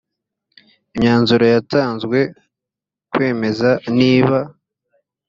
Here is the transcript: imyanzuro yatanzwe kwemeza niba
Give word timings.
imyanzuro 0.95 1.45
yatanzwe 1.53 2.17
kwemeza 3.11 3.69
niba 3.99 4.37